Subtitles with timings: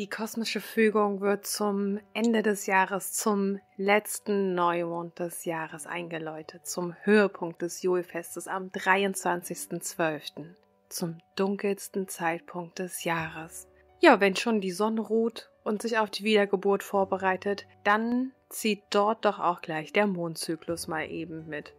[0.00, 6.96] Die kosmische Fügung wird zum Ende des Jahres, zum letzten Neumond des Jahres eingeläutet, zum
[7.02, 10.54] Höhepunkt des Julfestes am 23.12.,
[10.88, 13.68] zum dunkelsten Zeitpunkt des Jahres.
[13.98, 19.26] Ja, wenn schon die Sonne ruht und sich auf die Wiedergeburt vorbereitet, dann zieht dort
[19.26, 21.74] doch auch gleich der Mondzyklus mal eben mit.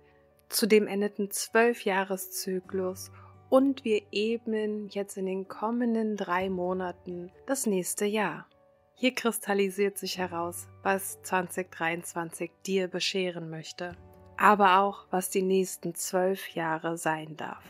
[0.48, 3.10] Zudem endeten zwölf Jahreszyklus
[3.52, 8.48] und wir ebnen jetzt in den kommenden drei Monaten das nächste Jahr.
[8.96, 13.98] Hier kristallisiert sich heraus, was 2023 dir bescheren möchte,
[14.38, 17.64] aber auch, was die nächsten zwölf Jahre sein darf.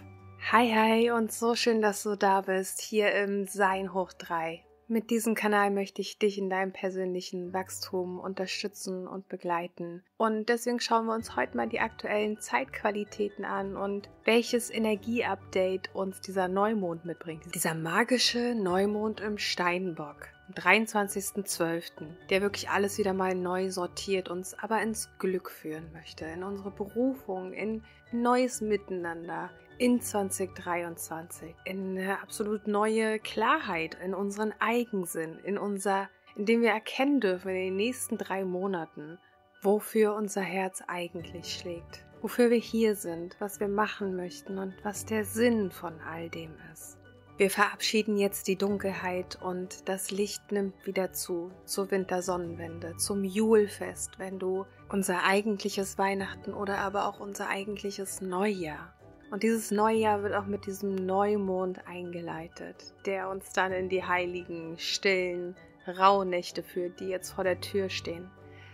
[0.52, 5.10] Hi, hi und so schön, dass du da bist, hier im Sein hoch 3 mit
[5.10, 10.04] diesem Kanal möchte ich dich in deinem persönlichen Wachstum unterstützen und begleiten.
[10.18, 16.20] Und deswegen schauen wir uns heute mal die aktuellen Zeitqualitäten an und welches Energieupdate uns
[16.20, 17.44] dieser Neumond mitbringt.
[17.56, 20.28] Dieser magische Neumond im Steinbock.
[20.50, 26.26] am 23.12., der wirklich alles wieder mal neu sortiert, uns aber ins Glück führen möchte,
[26.26, 29.52] in unsere Berufung, in neues Miteinander,
[29.82, 37.20] in 2023 in eine absolut neue Klarheit in unseren Eigensinn, in unser, indem wir erkennen
[37.20, 39.18] dürfen in den nächsten drei Monaten,
[39.64, 45.06] wofür unser Herz eigentlich schlägt, wofür wir hier sind, was wir machen möchten und was
[45.06, 47.00] der Sinn von all dem ist.
[47.38, 54.20] Wir verabschieden jetzt die Dunkelheit und das Licht nimmt wieder zu, zur Wintersonnenwende, zum Julfest,
[54.20, 58.94] wenn du unser eigentliches Weihnachten oder aber auch unser eigentliches Neujahr
[59.32, 64.78] und dieses Neujahr wird auch mit diesem Neumond eingeleitet, der uns dann in die heiligen,
[64.78, 65.56] stillen
[65.88, 68.30] Rauhnächte führt, die jetzt vor der Tür stehen.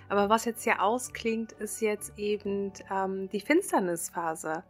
[0.10, 4.64] Aber was jetzt hier ausklingt, ist jetzt eben ähm, die Finsternisphase.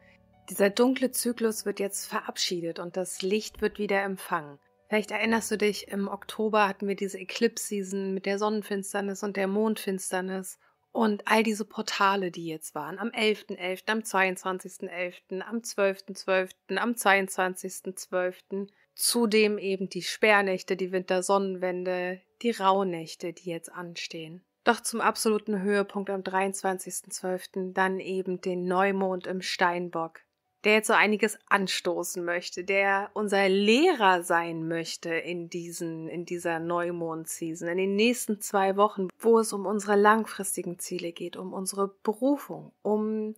[0.50, 4.60] Dieser dunkle Zyklus wird jetzt verabschiedet und das Licht wird wieder empfangen.
[4.90, 9.48] Vielleicht erinnerst du dich, im Oktober hatten wir diese Eclipse-Season mit der Sonnenfinsternis und der
[9.48, 10.60] Mondfinsternis.
[10.98, 16.78] Und all diese Portale, die jetzt waren, am 11.11., .11., am 22.11., am 12.12., .12.,
[16.78, 24.44] am 22.12., zudem eben die Sperrnächte, die Wintersonnenwende, die Rauhnächte, die jetzt anstehen.
[24.64, 27.74] Doch zum absoluten Höhepunkt am 23.12.
[27.74, 30.22] dann eben den Neumond im Steinbock,
[30.64, 36.60] der jetzt so einiges anstoßen möchte, der unser Lehrer sein möchte in diesen, in dieser
[36.60, 41.90] Neumond-Season, in den nächsten zwei Wochen, wo es um unsere langfristigen Ziele geht, um unsere
[42.04, 43.36] Berufung, um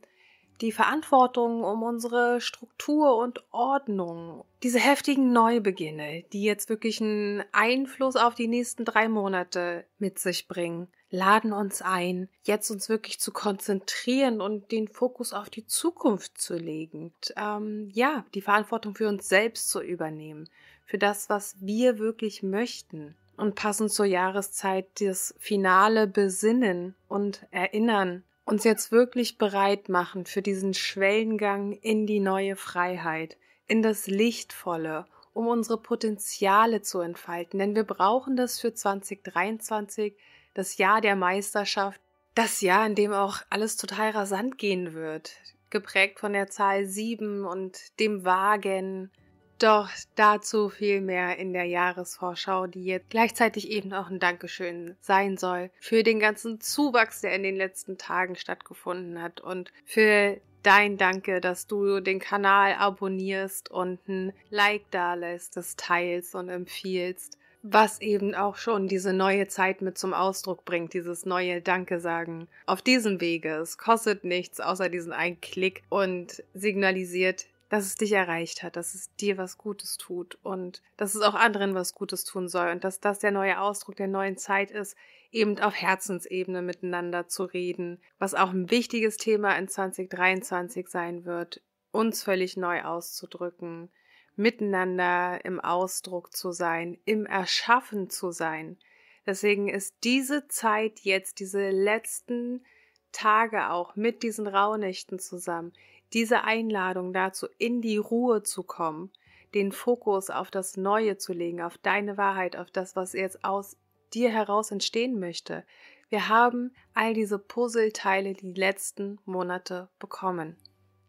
[0.62, 8.16] die Verantwortung um unsere Struktur und Ordnung, diese heftigen Neubeginne, die jetzt wirklich einen Einfluss
[8.16, 13.32] auf die nächsten drei Monate mit sich bringen, laden uns ein, jetzt uns wirklich zu
[13.32, 17.06] konzentrieren und den Fokus auf die Zukunft zu legen.
[17.06, 20.50] Und, ähm, ja, die Verantwortung für uns selbst zu übernehmen,
[20.86, 23.16] für das, was wir wirklich möchten.
[23.38, 30.42] Und passend zur Jahreszeit das finale Besinnen und Erinnern uns jetzt wirklich bereit machen für
[30.42, 33.38] diesen Schwellengang in die neue Freiheit,
[33.68, 37.60] in das Lichtvolle, um unsere Potenziale zu entfalten.
[37.60, 40.16] Denn wir brauchen das für 2023,
[40.54, 42.02] das Jahr der Meisterschaft,
[42.36, 45.34] das Jahr, in dem auch alles total rasant gehen wird,
[45.70, 49.12] geprägt von der Zahl sieben und dem Wagen,
[49.60, 55.38] doch dazu viel mehr in der Jahresvorschau, die jetzt gleichzeitig eben auch ein Dankeschön sein
[55.38, 59.42] soll für den ganzen Zuwachs, der in den letzten Tagen stattgefunden hat.
[59.42, 65.76] Und für dein Danke, dass du den Kanal abonnierst und ein Like da lässt, das
[65.76, 71.26] teilst und empfiehlst was eben auch schon diese neue Zeit mit zum Ausdruck bringt, dieses
[71.26, 72.48] neue Danke sagen.
[72.66, 78.14] Auf diesem Wege, es kostet nichts außer diesen einen Klick und signalisiert, dass es dich
[78.14, 82.24] erreicht hat, dass es dir was Gutes tut und dass es auch anderen was Gutes
[82.24, 84.98] tun soll und dass das der neue Ausdruck der neuen Zeit ist,
[85.32, 91.62] eben auf Herzensebene miteinander zu reden, was auch ein wichtiges Thema in 2023 sein wird,
[91.92, 93.90] uns völlig neu auszudrücken,
[94.40, 98.78] miteinander im Ausdruck zu sein, im Erschaffen zu sein.
[99.26, 102.64] Deswegen ist diese Zeit jetzt, diese letzten
[103.12, 105.74] Tage auch mit diesen Rauhnächten zusammen,
[106.14, 109.12] diese Einladung dazu, in die Ruhe zu kommen,
[109.54, 113.76] den Fokus auf das Neue zu legen, auf deine Wahrheit, auf das, was jetzt aus
[114.14, 115.66] dir heraus entstehen möchte.
[116.08, 120.56] Wir haben all diese Puzzleteile die letzten Monate bekommen.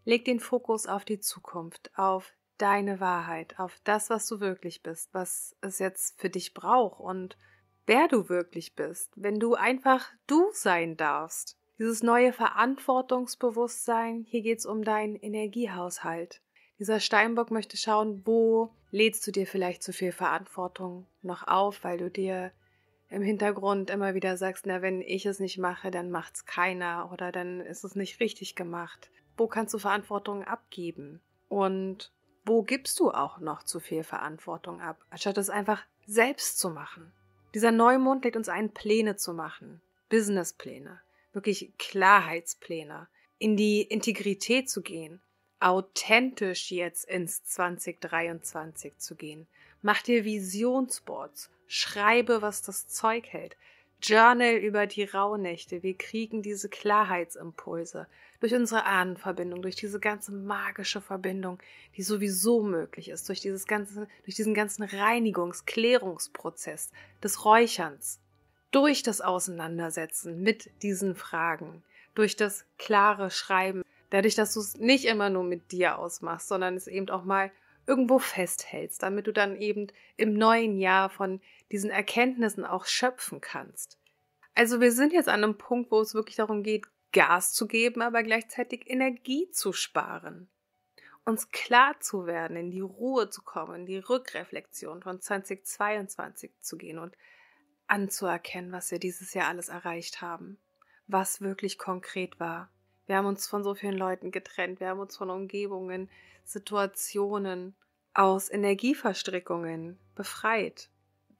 [0.05, 5.13] Leg den Fokus auf die Zukunft, auf deine Wahrheit, auf das, was du wirklich bist,
[5.13, 7.37] was es jetzt für dich braucht und
[7.87, 11.57] wer du wirklich bist, wenn du einfach du sein darfst.
[11.79, 16.43] Dieses neue Verantwortungsbewusstsein, hier geht es um deinen Energiehaushalt.
[16.79, 21.99] Dieser Steinbock möchte schauen, wo lädst du dir vielleicht zu viel Verantwortung noch auf, weil
[21.99, 22.53] du dir
[23.09, 27.33] im Hintergrund immer wieder sagst, na, wenn ich es nicht mache, dann macht's keiner oder
[27.33, 29.11] dann ist es nicht richtig gemacht.
[29.37, 31.21] Wo kannst du Verantwortung abgeben?
[31.49, 32.13] Und
[32.45, 37.13] wo gibst du auch noch zu viel Verantwortung ab, anstatt es einfach selbst zu machen?
[37.55, 39.81] Dieser Neumond lädt uns ein, Pläne zu machen.
[40.09, 41.01] Businesspläne.
[41.33, 43.09] Wirklich Klarheitspläne.
[43.39, 45.21] In die Integrität zu gehen.
[45.59, 49.47] Authentisch jetzt ins 2023 zu gehen.
[49.83, 51.51] Mach dir Visionsboards.
[51.67, 53.57] Schreibe, was das Zeug hält.
[54.03, 55.83] Journal über die Rauhnächte.
[55.83, 58.07] Wir kriegen diese Klarheitsimpulse
[58.41, 61.59] durch unsere Ahnenverbindung, durch diese ganze magische Verbindung,
[61.97, 66.91] die sowieso möglich ist, durch dieses ganze, durch diesen ganzen Reinigungs-, Klärungsprozess
[67.23, 68.19] des Räucherns,
[68.71, 71.83] durch das Auseinandersetzen mit diesen Fragen,
[72.15, 76.77] durch das klare Schreiben, dadurch, dass du es nicht immer nur mit dir ausmachst, sondern
[76.77, 77.51] es eben auch mal
[77.87, 81.41] irgendwo festhältst, damit du dann eben im neuen Jahr von
[81.73, 83.99] diesen Erkenntnissen auch schöpfen kannst.
[84.55, 88.03] Also wir sind jetzt an einem Punkt, wo es wirklich darum geht, Gas zu geben,
[88.03, 90.49] aber gleichzeitig Energie zu sparen.
[91.25, 96.77] Uns klar zu werden, in die Ruhe zu kommen, in die Rückreflexion von 2022 zu
[96.77, 97.17] gehen und
[97.87, 100.59] anzuerkennen, was wir dieses Jahr alles erreicht haben,
[101.07, 102.71] was wirklich konkret war.
[103.07, 106.09] Wir haben uns von so vielen Leuten getrennt, wir haben uns von Umgebungen,
[106.45, 107.75] Situationen,
[108.15, 110.91] aus Energieverstrickungen befreit.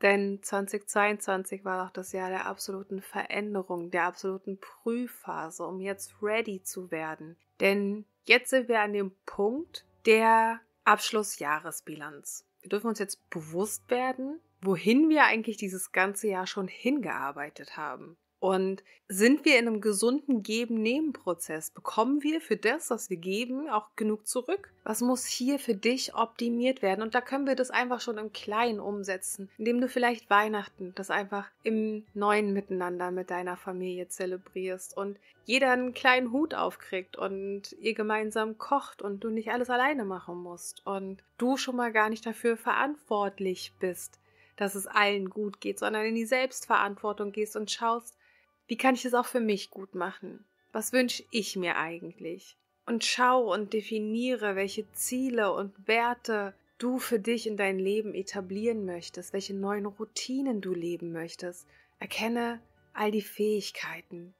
[0.03, 6.63] Denn 2022 war auch das Jahr der absoluten Veränderung, der absoluten Prüfphase, um jetzt ready
[6.63, 7.37] zu werden.
[7.61, 12.47] Denn jetzt sind wir an dem Punkt der Abschlussjahresbilanz.
[12.63, 18.17] Wir dürfen uns jetzt bewusst werden, wohin wir eigentlich dieses ganze Jahr schon hingearbeitet haben.
[18.41, 21.71] Und sind wir in einem gesunden Geben-Nehmen-Prozess?
[21.71, 24.73] Bekommen wir für das, was wir geben, auch genug zurück?
[24.83, 27.03] Was muss hier für dich optimiert werden?
[27.03, 31.11] Und da können wir das einfach schon im Kleinen umsetzen, indem du vielleicht Weihnachten das
[31.11, 37.73] einfach im neuen Miteinander mit deiner Familie zelebrierst und jeder einen kleinen Hut aufkriegt und
[37.81, 42.09] ihr gemeinsam kocht und du nicht alles alleine machen musst und du schon mal gar
[42.09, 44.19] nicht dafür verantwortlich bist,
[44.57, 48.17] dass es allen gut geht, sondern in die Selbstverantwortung gehst und schaust,
[48.71, 50.45] wie kann ich es auch für mich gut machen?
[50.71, 52.57] Was wünsche ich mir eigentlich?
[52.87, 58.87] Und schau und definiere, welche Ziele und Werte du für dich in dein Leben etablieren
[58.87, 61.67] möchtest, welche neuen Routinen du leben möchtest.
[61.99, 62.61] Erkenne
[62.93, 64.35] all die Fähigkeiten,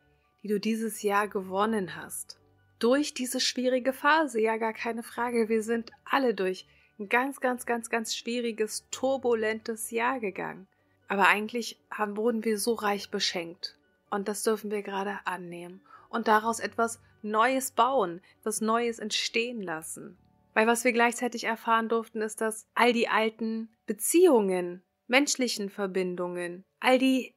[0.45, 2.39] die du dieses Jahr gewonnen hast.
[2.79, 6.67] Durch diese schwierige Phase, ja gar keine Frage, wir sind alle durch
[7.01, 10.69] ein ganz, ganz, ganz, ganz schwieriges, turbulentes Jahr gegangen.
[11.09, 13.77] Aber eigentlich haben, wurden wir so reich beschenkt.
[14.11, 20.19] Und das dürfen wir gerade annehmen und daraus etwas Neues bauen, etwas Neues entstehen lassen.
[20.53, 26.99] Weil was wir gleichzeitig erfahren durften, ist, dass all die alten Beziehungen, menschlichen Verbindungen, all
[26.99, 27.35] die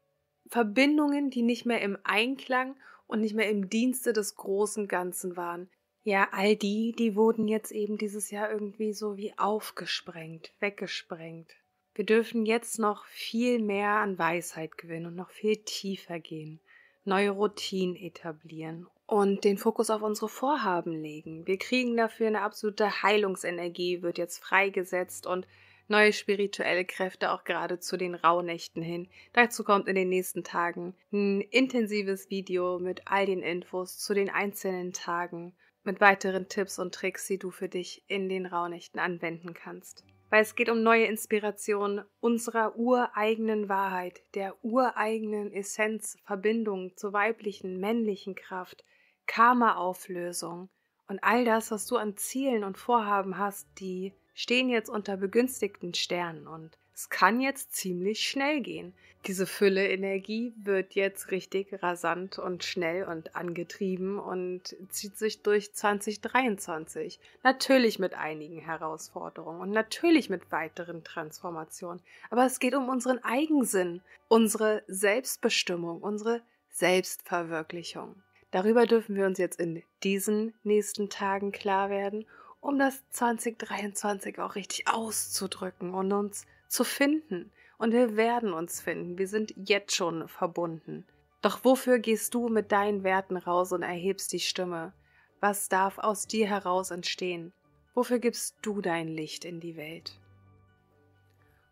[0.48, 2.76] Verbindungen, die nicht mehr im Einklang
[3.08, 5.70] und nicht mehr im Dienste des großen Ganzen waren,
[6.04, 11.50] ja, all die, die wurden jetzt eben dieses Jahr irgendwie so wie aufgesprengt, weggesprengt.
[11.96, 16.60] Wir dürfen jetzt noch viel mehr an Weisheit gewinnen und noch viel tiefer gehen,
[17.06, 21.46] neue Routinen etablieren und den Fokus auf unsere Vorhaben legen.
[21.46, 25.46] Wir kriegen dafür eine absolute Heilungsenergie, wird jetzt freigesetzt und
[25.88, 29.08] neue spirituelle Kräfte auch gerade zu den Rauhnächten hin.
[29.34, 34.32] Dazu kommt in den nächsten Tagen ein intensives Video mit all den Infos zu den
[34.32, 39.54] einzelnen Tagen, mit weiteren Tipps und Tricks, die du für dich in den Rauhnächten anwenden
[39.54, 47.14] kannst weil es geht um neue Inspiration unserer ureigenen Wahrheit, der ureigenen Essenz, Verbindung zur
[47.14, 48.84] weiblichen, männlichen Kraft,
[49.28, 50.70] Karma-Auflösung
[51.08, 55.94] und all das, was du an Zielen und Vorhaben hast, die stehen jetzt unter begünstigten
[55.94, 58.94] Sternen und es kann jetzt ziemlich schnell gehen.
[59.26, 65.74] Diese Fülle Energie wird jetzt richtig rasant und schnell und angetrieben und zieht sich durch
[65.74, 67.22] 2023.
[67.42, 72.02] Natürlich mit einigen Herausforderungen und natürlich mit weiteren Transformationen.
[72.32, 78.22] Aber es geht um unseren Eigensinn, unsere Selbstbestimmung, unsere Selbstverwirklichung.
[78.52, 82.26] Darüber dürfen wir uns jetzt in diesen nächsten Tagen klar werden,
[82.60, 87.52] um das 2023 auch richtig auszudrücken und uns zu finden.
[87.78, 89.18] Und wir werden uns finden.
[89.18, 91.06] Wir sind jetzt schon verbunden.
[91.42, 94.94] Doch wofür gehst du mit deinen Werten raus und erhebst die Stimme?
[95.42, 97.52] Was darf aus dir heraus entstehen?
[97.94, 100.20] Wofür gibst du dein Licht in die Welt?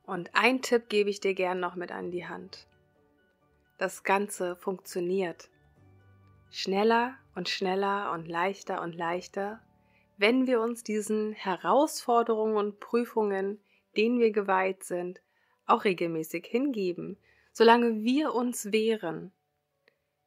[0.04, 2.68] Und ein Tipp gebe ich dir gern noch mit an die Hand.
[3.78, 5.50] Das Ganze funktioniert.
[6.50, 9.62] Schneller und schneller und leichter und leichter
[10.22, 13.60] wenn wir uns diesen Herausforderungen und Prüfungen,
[13.98, 15.22] denen wir geweiht sind,
[15.66, 17.18] auch regelmäßig hingeben.
[17.54, 19.32] Solange wir uns wehren,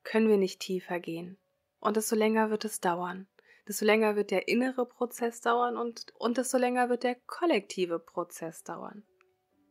[0.02, 1.36] können wir nicht tiefer gehen.
[1.80, 3.26] Und desto länger wird es dauern.
[3.66, 8.62] Desto länger wird der innere Prozess dauern und, und desto länger wird der kollektive Prozess
[8.62, 9.04] dauern.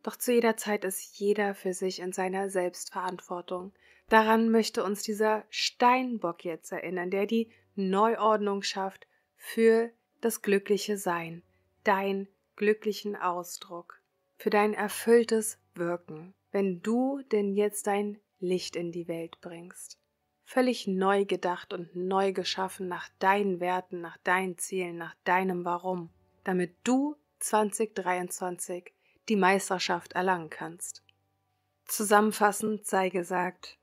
[0.02, 3.72] Doch zu jeder Zeit ist jeder für sich in seiner Selbstverantwortung.
[4.08, 11.42] Daran möchte uns dieser Steinbock jetzt erinnern, der die Neuordnung schafft für das glückliche Sein,
[11.84, 14.00] dein glücklichen Ausdruck,
[14.36, 19.98] für dein erfülltes Wirken, wenn du denn jetzt dein Licht in die Welt bringst.
[20.44, 26.10] Völlig neu gedacht und neu geschaffen nach deinen Werten, nach deinen Zielen, nach deinem Warum,
[26.44, 28.92] damit du 2023
[29.28, 31.02] die Meisterschaft erlangen kannst.
[31.86, 33.78] Zusammenfassend sei gesagt,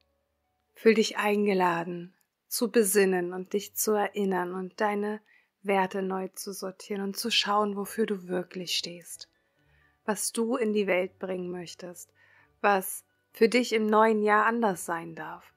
[0.73, 2.13] fühl dich eingeladen,
[2.47, 5.21] zu besinnen und dich zu erinnern und deine
[5.63, 9.30] Werte neu zu sortieren und zu schauen, wofür du wirklich stehst,
[10.06, 12.12] was du in die Welt bringen möchtest,
[12.62, 15.53] was für dich im neuen Jahr anders sein darf.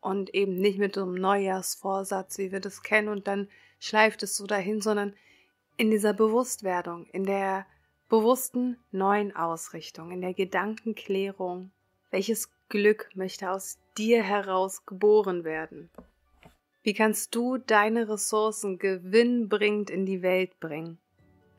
[0.00, 3.48] Und eben nicht mit so einem Neujahrsvorsatz, wie wir das kennen und dann
[3.80, 5.14] schleift es so dahin, sondern
[5.76, 7.66] in dieser Bewusstwerdung, in der
[8.08, 11.72] bewussten neuen Ausrichtung, in der Gedankenklärung,
[12.10, 15.90] welches Glück möchte aus dir heraus geboren werden?
[16.86, 21.00] Wie kannst du deine Ressourcen gewinnbringend in die Welt bringen?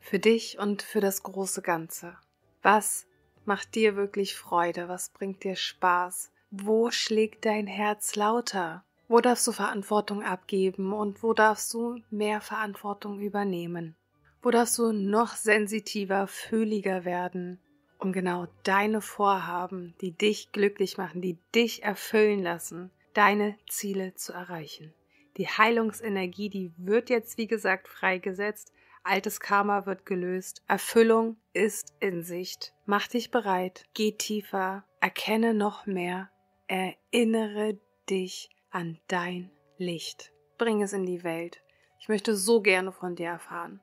[0.00, 2.16] Für dich und für das große Ganze.
[2.62, 3.06] Was
[3.44, 4.88] macht dir wirklich Freude?
[4.88, 6.32] Was bringt dir Spaß?
[6.50, 8.86] Wo schlägt dein Herz lauter?
[9.06, 13.96] Wo darfst du Verantwortung abgeben und wo darfst du mehr Verantwortung übernehmen?
[14.40, 17.60] Wo darfst du noch sensitiver, fühliger werden,
[17.98, 24.32] um genau deine Vorhaben, die dich glücklich machen, die dich erfüllen lassen, deine Ziele zu
[24.32, 24.94] erreichen?
[25.38, 28.72] Die Heilungsenergie, die wird jetzt, wie gesagt, freigesetzt.
[29.04, 30.62] Altes Karma wird gelöst.
[30.66, 32.74] Erfüllung ist in Sicht.
[32.86, 33.84] Mach dich bereit.
[33.94, 34.84] Geh tiefer.
[35.00, 36.30] Erkenne noch mehr.
[36.66, 37.78] Erinnere
[38.10, 40.32] dich an dein Licht.
[40.58, 41.62] Bring es in die Welt.
[42.00, 43.80] Ich möchte so gerne von dir erfahren,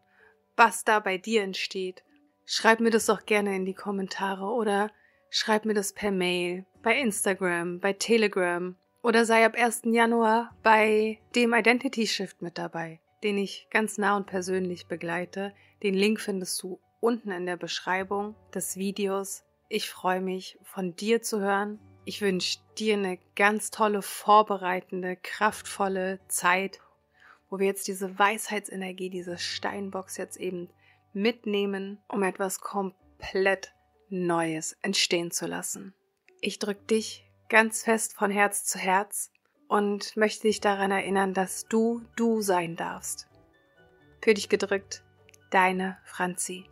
[0.58, 2.04] was da bei dir entsteht.
[2.46, 4.92] Schreib mir das doch gerne in die Kommentare oder
[5.30, 9.84] schreib mir das per Mail, bei Instagram, bei Telegram oder sei ab 1.
[9.86, 15.54] Januar bei dem Identity Shift mit dabei, den ich ganz nah und persönlich begleite.
[15.84, 19.44] Den Link findest du unten in der Beschreibung des Videos.
[19.70, 26.20] Ich freue mich, von dir zu hören ich wünsche dir eine ganz tolle, vorbereitende, kraftvolle
[26.28, 26.80] Zeit,
[27.50, 30.70] wo wir jetzt diese Weisheitsenergie, diese Steinbox jetzt eben
[31.14, 33.74] mitnehmen, um etwas komplett
[34.10, 35.96] Neues entstehen zu lassen.
[36.42, 39.32] Ich drücke dich ganz fest von Herz zu Herz
[39.68, 43.28] und möchte dich daran erinnern, dass du du sein darfst.
[44.22, 45.04] Für dich gedrückt,
[45.52, 46.66] deine Franzi.